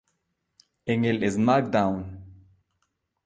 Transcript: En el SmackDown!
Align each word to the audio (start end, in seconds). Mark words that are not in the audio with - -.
En 0.87 1.05
el 1.05 1.19
SmackDown! 1.31 2.03